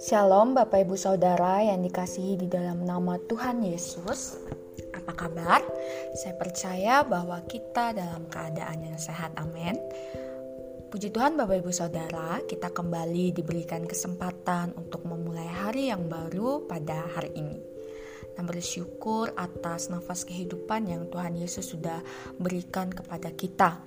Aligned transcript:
Shalom 0.00 0.56
Bapak 0.56 0.88
Ibu 0.88 0.96
Saudara 0.96 1.60
yang 1.60 1.84
dikasihi 1.84 2.40
di 2.40 2.48
dalam 2.48 2.80
nama 2.80 3.20
Tuhan 3.28 3.60
Yesus 3.60 4.40
Apa 4.96 5.12
kabar? 5.12 5.60
Saya 6.16 6.32
percaya 6.40 7.04
bahwa 7.04 7.44
kita 7.44 7.92
dalam 7.92 8.24
keadaan 8.32 8.88
yang 8.88 8.96
sehat, 8.96 9.36
amin 9.36 9.76
Puji 10.88 11.12
Tuhan 11.12 11.36
Bapak 11.36 11.60
Ibu 11.60 11.68
Saudara, 11.68 12.40
kita 12.48 12.72
kembali 12.72 13.36
diberikan 13.36 13.84
kesempatan 13.84 14.72
untuk 14.80 15.04
memulai 15.04 15.44
hari 15.44 15.92
yang 15.92 16.08
baru 16.08 16.64
pada 16.64 17.04
hari 17.12 17.36
ini 17.36 17.74
dan 18.34 18.48
bersyukur 18.50 19.30
atas 19.38 19.88
nafas 19.88 20.26
kehidupan 20.26 20.90
yang 20.90 21.06
Tuhan 21.12 21.38
Yesus 21.38 21.70
sudah 21.70 22.02
berikan 22.40 22.90
kepada 22.90 23.30
kita. 23.30 23.78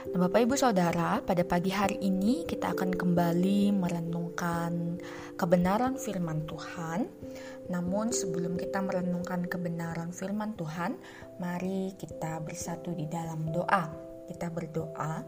Nah, 0.00 0.16
Bapak 0.16 0.48
Ibu 0.48 0.56
Saudara, 0.56 1.20
pada 1.20 1.44
pagi 1.44 1.68
hari 1.68 2.00
ini 2.00 2.48
kita 2.48 2.72
akan 2.72 2.96
kembali 2.96 3.68
merenungkan 3.76 4.96
kebenaran 5.36 6.00
firman 6.00 6.48
Tuhan. 6.48 7.04
Namun 7.68 8.08
sebelum 8.08 8.56
kita 8.56 8.80
merenungkan 8.80 9.44
kebenaran 9.44 10.08
firman 10.08 10.56
Tuhan, 10.56 10.96
mari 11.36 11.92
kita 12.00 12.40
bersatu 12.40 12.96
di 12.96 13.12
dalam 13.12 13.44
doa. 13.52 13.92
Kita 14.24 14.48
berdoa. 14.48 15.20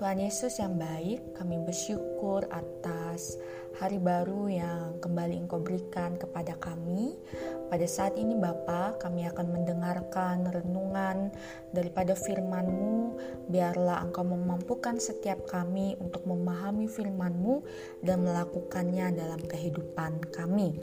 Tuhan 0.00 0.16
Yesus 0.16 0.56
yang 0.56 0.80
baik, 0.80 1.36
kami 1.36 1.60
bersyukur 1.60 2.48
atas 2.48 3.36
hari 3.76 4.00
baru 4.00 4.48
yang 4.48 4.96
kembali 4.96 5.44
Engkau 5.44 5.60
berikan 5.60 6.16
kepada 6.16 6.56
kami. 6.56 7.20
Pada 7.68 7.84
saat 7.84 8.16
ini 8.16 8.32
Bapa, 8.32 8.96
kami 8.96 9.28
akan 9.28 9.60
mendengarkan 9.60 10.48
renungan 10.48 11.28
daripada 11.76 12.16
firman-Mu. 12.16 13.20
Biarlah 13.52 14.00
Engkau 14.00 14.24
memampukan 14.24 14.96
setiap 14.96 15.44
kami 15.44 16.00
untuk 16.00 16.24
memahami 16.24 16.88
firman-Mu 16.88 17.60
dan 18.00 18.24
melakukannya 18.24 19.12
dalam 19.12 19.44
kehidupan 19.44 20.32
kami. 20.32 20.80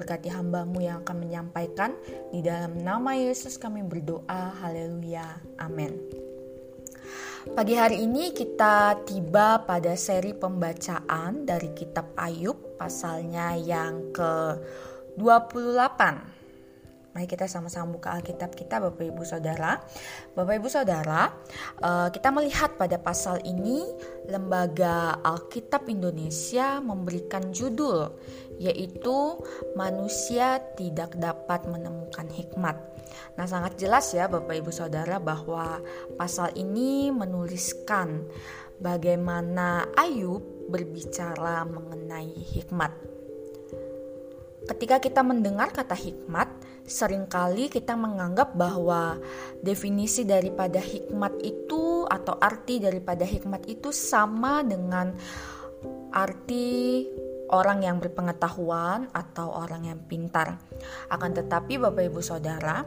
Berkati 0.00 0.32
hambamu 0.32 0.80
yang 0.80 1.04
akan 1.04 1.20
menyampaikan, 1.20 2.00
di 2.32 2.40
dalam 2.40 2.80
nama 2.80 3.12
Yesus 3.12 3.60
kami 3.60 3.84
berdoa, 3.84 4.56
haleluya, 4.56 5.36
amin. 5.60 6.32
Pagi 7.52 7.76
hari 7.76 8.08
ini 8.08 8.32
kita 8.32 9.04
tiba 9.04 9.60
pada 9.68 9.92
seri 10.00 10.32
pembacaan 10.32 11.44
dari 11.44 11.76
kitab 11.76 12.16
Ayub 12.16 12.80
pasalnya 12.80 13.52
yang 13.52 14.16
ke-28. 14.16 16.00
Mari 17.12 17.28
kita 17.28 17.44
sama-sama 17.44 18.00
buka 18.00 18.16
Alkitab 18.16 18.56
kita 18.56 18.80
Bapak 18.80 19.04
Ibu 19.04 19.28
Saudara. 19.28 19.76
Bapak 20.32 20.56
Ibu 20.56 20.72
Saudara, 20.72 21.36
eh, 21.84 22.08
kita 22.16 22.32
melihat 22.32 22.80
pada 22.80 22.96
pasal 22.96 23.44
ini 23.44 23.92
Lembaga 24.24 25.20
Alkitab 25.20 25.84
Indonesia 25.92 26.80
memberikan 26.80 27.52
judul 27.52 28.08
yaitu 28.56 29.36
manusia 29.76 30.64
tidak 30.80 31.12
dapat 31.20 31.68
menemukan 31.68 32.24
hikmat. 32.32 32.93
Nah, 33.34 33.46
sangat 33.48 33.76
jelas 33.80 34.10
ya 34.14 34.30
Bapak 34.30 34.54
Ibu 34.54 34.70
Saudara 34.70 35.18
bahwa 35.18 35.82
pasal 36.14 36.54
ini 36.54 37.10
menuliskan 37.10 38.26
bagaimana 38.78 39.90
Ayub 39.94 40.42
berbicara 40.70 41.66
mengenai 41.66 42.32
hikmat. 42.32 42.92
Ketika 44.64 44.96
kita 44.96 45.20
mendengar 45.20 45.68
kata 45.76 45.92
hikmat, 45.92 46.48
sering 46.88 47.28
kali 47.28 47.68
kita 47.68 47.96
menganggap 47.96 48.56
bahwa 48.56 49.20
definisi 49.60 50.24
daripada 50.24 50.80
hikmat 50.80 51.36
itu 51.44 52.08
atau 52.08 52.36
arti 52.40 52.80
daripada 52.80 53.28
hikmat 53.28 53.68
itu 53.68 53.92
sama 53.92 54.64
dengan 54.64 55.12
arti 56.16 57.04
orang 57.52 57.84
yang 57.84 58.00
berpengetahuan 58.00 59.12
atau 59.12 59.52
orang 59.52 59.88
yang 59.92 60.00
pintar. 60.08 60.56
Akan 61.12 61.36
tetapi 61.36 61.76
Bapak 61.76 62.08
Ibu 62.08 62.20
Saudara, 62.24 62.86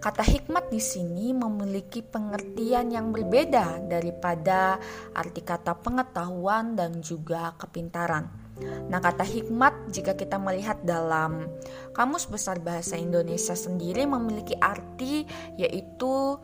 kata 0.00 0.24
hikmat 0.24 0.72
di 0.72 0.80
sini 0.80 1.36
memiliki 1.36 2.00
pengertian 2.00 2.88
yang 2.88 3.12
berbeda 3.12 3.84
daripada 3.84 4.80
arti 5.12 5.44
kata 5.44 5.76
pengetahuan 5.76 6.72
dan 6.72 7.04
juga 7.04 7.52
kepintaran. 7.60 8.48
Nah, 8.88 8.98
kata 8.98 9.22
hikmat 9.22 9.94
jika 9.94 10.18
kita 10.18 10.34
melihat 10.40 10.82
dalam 10.82 11.46
Kamus 11.94 12.26
Besar 12.26 12.58
Bahasa 12.58 12.98
Indonesia 12.98 13.54
sendiri 13.54 14.02
memiliki 14.02 14.58
arti 14.58 15.22
yaitu 15.54 16.34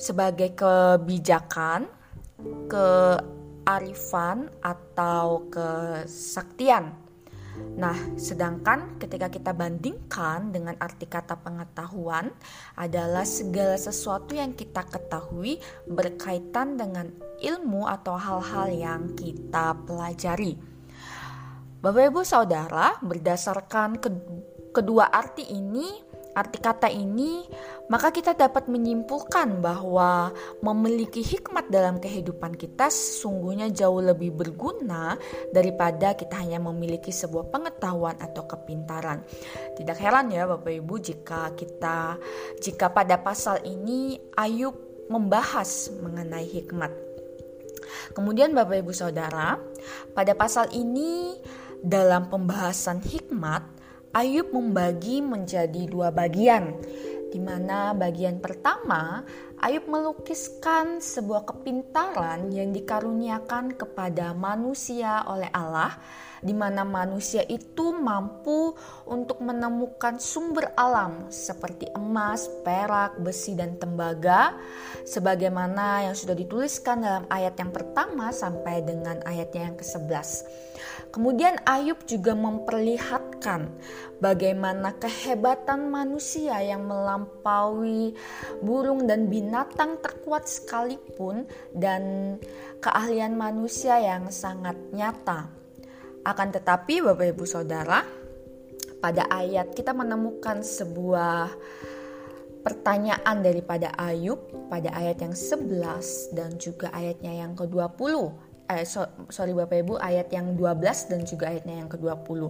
sebagai 0.00 0.54
kebijakan, 0.56 1.90
kearifan 2.70 4.48
atau 4.62 5.44
kesaktian. 5.50 7.07
Nah, 7.78 7.94
sedangkan 8.18 8.98
ketika 8.98 9.30
kita 9.30 9.54
bandingkan 9.54 10.50
dengan 10.50 10.74
arti 10.82 11.06
kata 11.06 11.38
pengetahuan 11.38 12.34
adalah 12.74 13.22
segala 13.22 13.78
sesuatu 13.78 14.34
yang 14.34 14.50
kita 14.58 14.82
ketahui 14.82 15.62
berkaitan 15.86 16.74
dengan 16.74 17.14
ilmu 17.38 17.86
atau 17.86 18.18
hal-hal 18.18 18.66
yang 18.74 19.02
kita 19.14 19.78
pelajari. 19.86 20.58
Bapak 21.78 22.10
Ibu 22.10 22.26
Saudara, 22.26 22.98
berdasarkan 22.98 24.02
kedua 24.74 25.06
arti 25.14 25.46
ini 25.46 26.07
arti 26.38 26.62
kata 26.62 26.86
ini, 26.86 27.42
maka 27.90 28.14
kita 28.14 28.38
dapat 28.38 28.70
menyimpulkan 28.70 29.58
bahwa 29.58 30.30
memiliki 30.62 31.18
hikmat 31.18 31.66
dalam 31.66 31.98
kehidupan 31.98 32.54
kita 32.54 32.86
sesungguhnya 32.86 33.74
jauh 33.74 33.98
lebih 33.98 34.30
berguna 34.30 35.18
daripada 35.50 36.14
kita 36.14 36.38
hanya 36.38 36.62
memiliki 36.62 37.10
sebuah 37.10 37.50
pengetahuan 37.50 38.14
atau 38.22 38.46
kepintaran. 38.46 39.26
Tidak 39.74 39.98
heran 39.98 40.30
ya 40.30 40.46
Bapak 40.46 40.70
Ibu 40.78 40.94
jika 41.02 41.50
kita 41.58 42.20
jika 42.62 42.86
pada 42.92 43.18
pasal 43.18 43.58
ini 43.66 44.20
Ayub 44.38 44.76
membahas 45.10 45.90
mengenai 45.98 46.46
hikmat. 46.46 46.92
Kemudian 48.12 48.52
Bapak 48.52 48.84
Ibu 48.84 48.92
Saudara, 48.92 49.56
pada 50.12 50.32
pasal 50.36 50.68
ini 50.76 51.40
dalam 51.80 52.28
pembahasan 52.28 53.00
hikmat 53.00 53.77
Ayub 54.16 54.56
membagi 54.56 55.20
menjadi 55.20 55.84
dua 55.84 56.08
bagian, 56.08 56.80
di 57.28 57.36
mana 57.36 57.92
bagian 57.92 58.40
pertama 58.40 59.20
Ayub 59.60 59.90
melukiskan 59.90 61.02
sebuah 61.02 61.44
kepintaran 61.44 62.48
yang 62.48 62.70
dikaruniakan 62.70 63.74
kepada 63.74 64.32
manusia 64.32 65.26
oleh 65.28 65.50
Allah, 65.50 65.98
di 66.38 66.54
mana 66.54 66.86
manusia 66.86 67.42
itu 67.42 67.90
mampu 67.90 68.70
untuk 69.04 69.42
menemukan 69.42 70.22
sumber 70.22 70.70
alam 70.78 71.26
seperti 71.28 71.90
emas, 71.98 72.46
perak, 72.62 73.18
besi, 73.18 73.58
dan 73.58 73.74
tembaga, 73.82 74.54
sebagaimana 75.02 76.06
yang 76.06 76.14
sudah 76.14 76.38
dituliskan 76.38 77.02
dalam 77.02 77.26
ayat 77.26 77.58
yang 77.58 77.74
pertama 77.74 78.30
sampai 78.30 78.86
dengan 78.86 79.18
ayatnya 79.26 79.74
yang 79.74 79.76
ke-11. 79.76 80.46
Kemudian 81.10 81.58
Ayub 81.66 81.98
juga 82.06 82.38
memperlihatkan 82.38 83.27
bagaimana 84.18 84.98
kehebatan 84.98 85.88
manusia 85.88 86.58
yang 86.62 86.84
melampaui 86.84 88.12
burung 88.60 89.06
dan 89.06 89.30
binatang 89.30 90.02
terkuat 90.02 90.50
sekalipun 90.50 91.46
dan 91.72 92.36
keahlian 92.82 93.38
manusia 93.38 93.98
yang 94.02 94.28
sangat 94.34 94.74
nyata. 94.90 95.48
Akan 96.26 96.50
tetapi 96.50 97.00
Bapak 97.00 97.32
Ibu 97.32 97.44
Saudara, 97.46 98.02
pada 98.98 99.30
ayat 99.30 99.72
kita 99.72 99.94
menemukan 99.94 100.60
sebuah 100.60 101.54
pertanyaan 102.66 103.40
daripada 103.40 103.94
Ayub 103.96 104.68
pada 104.68 104.92
ayat 104.92 105.24
yang 105.24 105.32
11 105.32 106.36
dan 106.36 106.58
juga 106.60 106.92
ayatnya 106.92 107.32
yang 107.46 107.56
ke-20 107.56 108.47
eh, 108.68 108.84
so, 108.84 109.04
sorry 109.32 109.56
Bapak 109.56 109.80
Ibu 109.80 109.94
ayat 109.96 110.28
yang 110.32 110.54
12 110.56 111.10
dan 111.10 111.20
juga 111.24 111.50
ayatnya 111.52 111.80
yang 111.84 111.90
ke-20. 111.90 112.40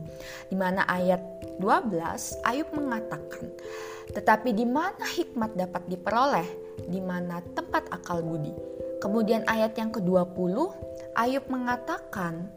Di 0.50 0.56
mana 0.58 0.82
ayat 0.90 1.22
12 1.62 2.42
Ayub 2.42 2.68
mengatakan, 2.74 3.50
"Tetapi 4.12 4.50
di 4.54 4.66
mana 4.66 5.06
hikmat 5.18 5.54
dapat 5.54 5.82
diperoleh? 5.86 6.48
Di 6.90 7.00
mana 7.02 7.42
tempat 7.54 7.86
akal 7.94 8.22
budi?" 8.22 8.52
Kemudian 8.98 9.46
ayat 9.46 9.78
yang 9.78 9.94
ke-20 9.94 10.74
Ayub 11.14 11.46
mengatakan, 11.46 12.50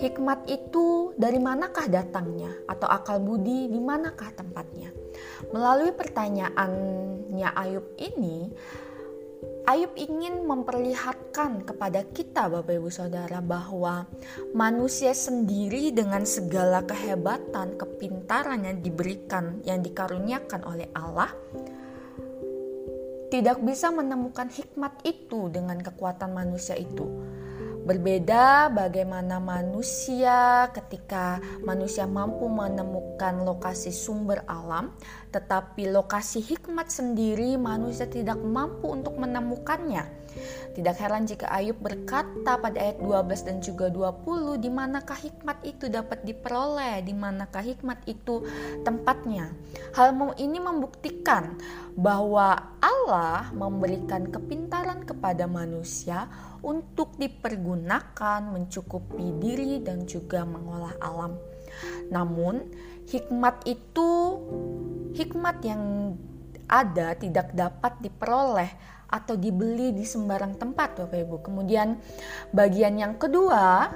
Hikmat 0.00 0.48
itu 0.48 1.12
dari 1.20 1.36
manakah 1.36 1.84
datangnya 1.84 2.48
atau 2.64 2.88
akal 2.88 3.20
budi 3.20 3.68
di 3.68 3.76
manakah 3.76 4.32
tempatnya? 4.32 4.88
Melalui 5.52 5.92
pertanyaannya 5.92 7.48
Ayub 7.52 7.84
ini, 8.00 8.48
Ayub 9.68 9.92
ingin 9.98 10.48
memperlihatkan 10.48 11.68
kepada 11.68 12.06
kita 12.10 12.48
Bapak 12.48 12.80
Ibu 12.80 12.88
Saudara 12.88 13.44
bahwa 13.44 14.08
manusia 14.56 15.12
sendiri 15.12 15.92
dengan 15.92 16.24
segala 16.24 16.80
kehebatan, 16.84 17.76
kepintaran 17.76 18.64
yang 18.64 18.78
diberikan, 18.80 19.60
yang 19.66 19.84
dikaruniakan 19.84 20.62
oleh 20.64 20.88
Allah 20.96 21.30
tidak 23.30 23.62
bisa 23.62 23.94
menemukan 23.94 24.50
hikmat 24.50 25.06
itu 25.06 25.46
dengan 25.54 25.78
kekuatan 25.78 26.34
manusia 26.34 26.74
itu. 26.74 27.06
Berbeda 27.90 28.70
bagaimana 28.70 29.42
manusia 29.42 30.70
ketika 30.70 31.42
manusia 31.66 32.06
mampu 32.06 32.46
menemukan 32.46 33.42
lokasi 33.42 33.90
sumber 33.90 34.46
alam, 34.46 34.94
tetapi 35.34 35.90
lokasi 35.90 36.38
hikmat 36.38 36.86
sendiri 36.86 37.58
manusia 37.58 38.06
tidak 38.06 38.38
mampu 38.38 38.94
untuk 38.94 39.18
menemukannya. 39.18 40.06
Tidak 40.70 40.94
heran 41.02 41.26
jika 41.26 41.50
Ayub 41.50 41.82
berkata 41.82 42.54
pada 42.62 42.78
ayat 42.78 43.02
12 43.02 43.42
dan 43.50 43.56
juga 43.58 43.90
20, 43.90 44.62
di 44.62 44.70
manakah 44.70 45.18
hikmat 45.18 45.58
itu 45.66 45.90
dapat 45.90 46.22
diperoleh, 46.22 47.02
di 47.02 47.10
manakah 47.10 47.66
hikmat 47.66 48.06
itu 48.06 48.46
tempatnya. 48.86 49.50
Hal 49.98 50.14
ini 50.38 50.62
membuktikan 50.62 51.58
bahwa 51.98 52.78
Allah 52.78 53.50
memberikan 53.50 54.30
kepintaran 54.30 55.02
kepada 55.02 55.50
manusia 55.50 56.30
untuk 56.60 57.16
dipergunakan 57.16 58.40
mencukupi 58.44 59.36
diri 59.40 59.80
dan 59.80 60.04
juga 60.04 60.44
mengolah 60.44 60.94
alam. 61.00 61.36
Namun, 62.12 62.66
hikmat 63.08 63.64
itu 63.66 64.08
hikmat 65.14 65.56
yang 65.66 66.14
ada 66.70 67.18
tidak 67.18 67.50
dapat 67.50 67.98
diperoleh 67.98 68.70
atau 69.10 69.34
dibeli 69.34 69.90
di 69.90 70.06
sembarang 70.06 70.54
tempat 70.54 71.02
Bapak 71.02 71.18
Ibu. 71.18 71.36
Kemudian 71.42 71.98
bagian 72.54 72.94
yang 72.94 73.18
kedua 73.18 73.90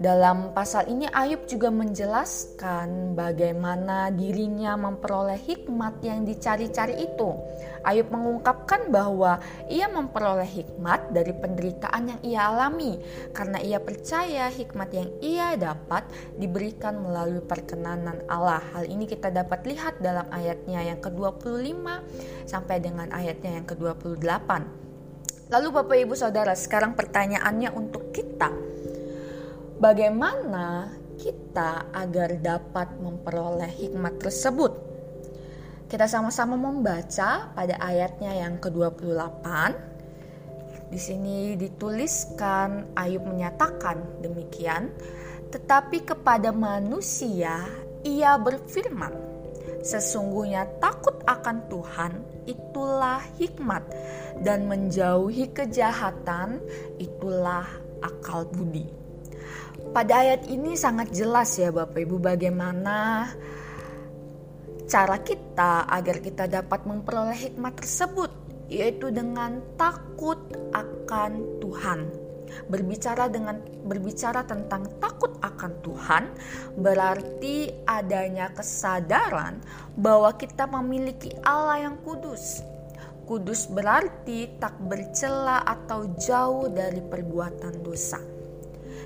dalam 0.00 0.56
pasal 0.56 0.88
ini 0.88 1.04
Ayub 1.12 1.44
juga 1.44 1.68
menjelaskan 1.68 3.12
bagaimana 3.12 4.08
dirinya 4.08 4.72
memperoleh 4.80 5.36
hikmat 5.36 6.00
yang 6.00 6.24
dicari-cari 6.24 7.04
itu. 7.04 7.36
Ayub 7.84 8.08
mengungkapkan 8.08 8.88
bahwa 8.88 9.44
ia 9.68 9.92
memperoleh 9.92 10.48
hikmat 10.48 11.12
dari 11.12 11.36
penderitaan 11.36 12.16
yang 12.16 12.20
ia 12.24 12.40
alami 12.48 12.96
karena 13.36 13.60
ia 13.60 13.76
percaya 13.76 14.48
hikmat 14.48 14.88
yang 14.88 15.08
ia 15.20 15.60
dapat 15.60 16.08
diberikan 16.40 16.96
melalui 16.96 17.44
perkenanan 17.44 18.24
Allah. 18.24 18.64
Hal 18.72 18.88
ini 18.88 19.04
kita 19.04 19.28
dapat 19.28 19.68
lihat 19.68 20.00
dalam 20.00 20.24
ayatnya 20.32 20.80
yang 20.80 21.00
ke-25 21.04 21.84
sampai 22.48 22.80
dengan 22.80 23.12
ayatnya 23.12 23.60
yang 23.60 23.68
ke-28. 23.68 24.48
Lalu 25.52 25.68
Bapak 25.76 25.96
Ibu 26.08 26.16
Saudara, 26.16 26.56
sekarang 26.56 26.96
pertanyaannya 26.96 27.68
untuk 27.76 28.16
kita 28.16 28.48
bagaimana 29.80 30.92
kita 31.16 31.88
agar 31.96 32.36
dapat 32.36 33.00
memperoleh 33.00 33.72
hikmat 33.80 34.20
tersebut. 34.20 34.72
Kita 35.90 36.06
sama-sama 36.06 36.54
membaca 36.54 37.50
pada 37.50 37.74
ayatnya 37.82 38.30
yang 38.46 38.62
ke-28. 38.62 39.46
Di 40.90 41.00
sini 41.00 41.58
dituliskan 41.58 42.94
Ayub 42.94 43.26
menyatakan 43.26 44.22
demikian, 44.22 44.92
tetapi 45.50 46.06
kepada 46.06 46.54
manusia 46.54 47.66
ia 48.06 48.38
berfirman, 48.38 49.10
sesungguhnya 49.82 50.66
takut 50.78 51.18
akan 51.26 51.66
Tuhan 51.66 52.12
itulah 52.46 53.22
hikmat 53.38 53.82
dan 54.46 54.70
menjauhi 54.70 55.50
kejahatan 55.50 56.62
itulah 57.02 57.66
akal 58.02 58.46
budi. 58.46 58.99
Pada 59.90 60.22
ayat 60.22 60.46
ini 60.46 60.78
sangat 60.78 61.10
jelas 61.10 61.56
ya 61.58 61.74
Bapak 61.74 61.98
Ibu 61.98 62.22
bagaimana 62.22 63.26
cara 64.90 65.18
kita 65.22 65.86
agar 65.86 66.22
kita 66.22 66.44
dapat 66.50 66.82
memperoleh 66.86 67.50
hikmat 67.50 67.78
tersebut 67.78 68.30
yaitu 68.70 69.10
dengan 69.10 69.58
takut 69.74 70.38
akan 70.70 71.58
Tuhan. 71.58 72.00
Berbicara 72.70 73.30
dengan 73.30 73.62
berbicara 73.86 74.42
tentang 74.46 74.86
takut 74.98 75.34
akan 75.42 75.72
Tuhan 75.82 76.22
berarti 76.78 77.70
adanya 77.86 78.50
kesadaran 78.54 79.58
bahwa 79.98 80.34
kita 80.38 80.70
memiliki 80.70 81.34
Allah 81.42 81.90
yang 81.90 81.96
kudus. 82.06 82.62
Kudus 83.26 83.70
berarti 83.70 84.58
tak 84.58 84.74
bercela 84.82 85.62
atau 85.62 86.10
jauh 86.18 86.66
dari 86.70 86.98
perbuatan 86.98 87.74
dosa. 87.86 88.39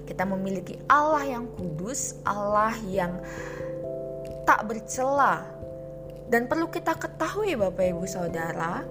Kita 0.05 0.29
memiliki 0.29 0.79
Allah 0.87 1.25
yang 1.25 1.51
kudus, 1.57 2.21
Allah 2.25 2.77
yang 2.89 3.19
tak 4.45 4.69
bercela. 4.69 5.45
Dan 6.29 6.49
perlu 6.49 6.73
kita 6.73 6.97
ketahui 6.97 7.57
Bapak 7.57 7.85
Ibu 7.85 8.05
Saudara, 8.09 8.85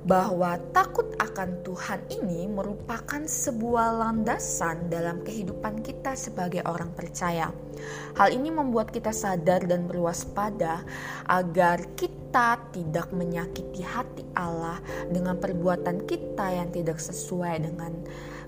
bahwa 0.00 0.56
takut 0.72 1.12
akan 1.20 1.60
Tuhan 1.60 2.00
ini 2.08 2.48
merupakan 2.48 3.20
sebuah 3.20 4.00
landasan 4.00 4.88
dalam 4.88 5.20
kehidupan 5.20 5.84
kita 5.84 6.16
sebagai 6.16 6.64
orang 6.64 6.88
percaya. 6.96 7.52
Hal 8.16 8.32
ini 8.32 8.48
membuat 8.48 8.96
kita 8.96 9.12
sadar 9.12 9.68
dan 9.68 9.84
berwaspada 9.84 10.80
agar 11.28 11.84
kita 12.00 12.56
tidak 12.72 13.12
menyakiti 13.12 13.84
hati 13.84 14.24
Allah 14.32 14.80
dengan 15.12 15.36
perbuatan 15.36 16.08
kita 16.08 16.48
yang 16.48 16.72
tidak 16.72 16.96
sesuai 16.96 17.60
dengan 17.60 17.92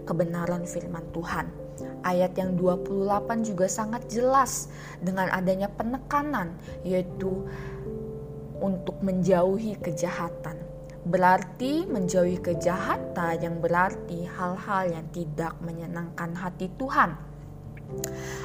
kebenaran 0.05 0.67
firman 0.67 1.05
Tuhan. 1.15 1.49
Ayat 2.03 2.35
yang 2.35 2.59
28 2.59 3.47
juga 3.47 3.67
sangat 3.71 4.07
jelas 4.11 4.71
dengan 4.99 5.31
adanya 5.31 5.71
penekanan 5.71 6.59
yaitu 6.83 7.47
untuk 8.63 8.99
menjauhi 9.03 9.79
kejahatan. 9.83 10.59
Berarti 11.03 11.83
menjauhi 11.91 12.39
kejahatan 12.39 13.35
yang 13.43 13.57
berarti 13.59 14.23
hal-hal 14.23 14.87
yang 14.87 15.07
tidak 15.11 15.59
menyenangkan 15.59 16.31
hati 16.39 16.71
Tuhan. 16.79 17.32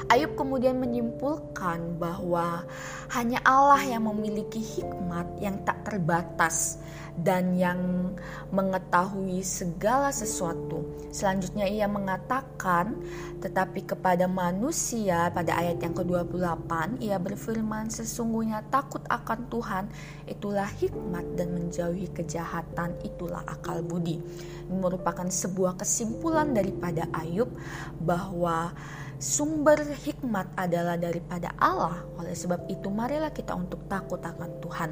Ayub 0.08 0.40
kemudian 0.40 0.80
menyimpulkan 0.80 2.00
bahwa 2.00 2.64
hanya 3.12 3.44
Allah 3.44 3.84
yang 3.84 4.08
memiliki 4.08 4.56
hikmat 4.56 5.36
yang 5.36 5.60
tak 5.68 5.84
terbatas 5.84 6.80
dan 7.18 7.52
yang 7.52 8.14
mengetahui 8.48 9.44
segala 9.44 10.08
sesuatu. 10.08 10.86
Selanjutnya 11.12 11.68
ia 11.68 11.84
mengatakan, 11.90 12.96
tetapi 13.42 13.84
kepada 13.84 14.24
manusia 14.24 15.28
pada 15.28 15.60
ayat 15.60 15.82
yang 15.82 15.92
ke-28 15.92 17.04
ia 17.04 17.20
berfirman 17.20 17.90
sesungguhnya 17.90 18.64
takut 18.70 19.02
akan 19.12 19.50
Tuhan 19.50 19.84
itulah 20.24 20.72
hikmat 20.78 21.36
dan 21.36 21.52
menjauhi 21.52 22.08
kejahatan 22.16 22.96
itulah 23.04 23.44
akal 23.44 23.84
budi. 23.84 24.22
Ini 24.70 24.76
merupakan 24.78 25.28
sebuah 25.28 25.76
kesimpulan 25.76 26.56
daripada 26.56 27.04
Ayub 27.12 27.52
bahwa 28.00 28.72
sumber 29.18 29.82
hikmat 29.82 30.46
adalah 30.54 30.94
daripada 30.94 31.50
Allah. 31.58 32.06
Oleh 32.18 32.34
sebab 32.34 32.70
itu 32.70 32.86
marilah 32.88 33.34
kita 33.34 33.54
untuk 33.54 33.82
takut 33.90 34.22
akan 34.22 34.50
Tuhan. 34.62 34.90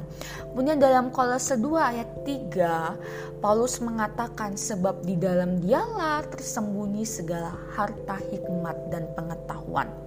Kemudian 0.51 0.79
dalam 0.79 1.09
Kolose 1.11 1.55
2 1.55 1.63
ayat 1.79 2.09
3 2.23 3.39
Paulus 3.43 3.79
mengatakan 3.79 4.59
sebab 4.59 5.03
di 5.07 5.15
dalam 5.15 5.63
dialah 5.63 6.27
tersembunyi 6.27 7.07
segala 7.07 7.55
harta 7.75 8.19
hikmat 8.19 8.91
dan 8.91 9.07
pengetahuan. 9.15 10.06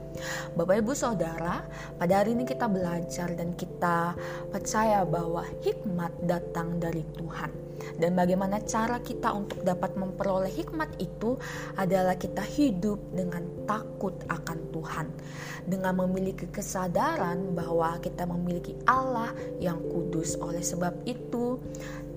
Bapak 0.57 0.83
Ibu 0.83 0.93
Saudara, 0.93 1.65
pada 1.97 2.21
hari 2.21 2.35
ini 2.35 2.45
kita 2.45 2.67
belajar 2.67 3.33
dan 3.35 3.55
kita 3.55 4.15
percaya 4.51 5.07
bahwa 5.07 5.47
hikmat 5.63 6.13
datang 6.27 6.83
dari 6.83 7.07
Tuhan. 7.17 7.71
Dan 7.97 8.13
bagaimana 8.13 8.61
cara 8.65 9.01
kita 9.01 9.33
untuk 9.33 9.65
dapat 9.65 9.97
memperoleh 9.97 10.53
hikmat 10.53 11.01
itu 11.01 11.41
adalah 11.77 12.17
kita 12.17 12.45
hidup 12.45 13.01
dengan 13.13 13.45
takut 13.65 14.13
akan 14.29 14.59
Tuhan, 14.73 15.07
dengan 15.65 15.97
memiliki 16.05 16.49
kesadaran 16.49 17.57
bahwa 17.57 17.97
kita 18.01 18.29
memiliki 18.29 18.77
Allah 18.85 19.33
yang 19.61 19.81
kudus. 19.89 20.37
Oleh 20.41 20.61
sebab 20.61 20.93
itu, 21.09 21.57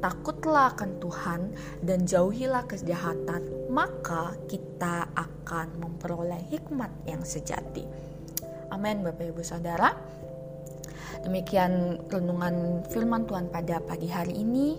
takutlah 0.04 0.76
akan 0.76 1.00
Tuhan 1.00 1.42
dan 1.80 2.04
jauhilah 2.04 2.68
kejahatan, 2.68 3.63
maka 3.74 4.38
kita 4.46 5.10
akan 5.18 5.82
memperoleh 5.82 6.46
hikmat 6.54 6.94
yang 7.10 7.26
sejati. 7.26 7.82
Amin, 8.70 9.02
Bapak 9.02 9.34
Ibu 9.34 9.42
Saudara. 9.42 9.90
Demikian 11.26 11.98
renungan 12.06 12.86
firman 12.94 13.26
Tuhan 13.26 13.50
pada 13.50 13.82
pagi 13.82 14.14
hari 14.14 14.38
ini. 14.46 14.78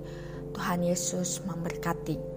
Tuhan 0.55 0.87
Yesus 0.87 1.43
memberkati. 1.43 2.34